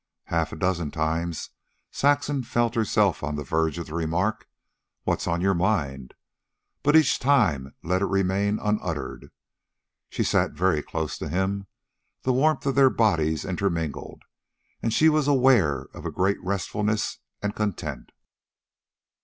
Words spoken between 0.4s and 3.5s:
a dozen times Saxon found herself on the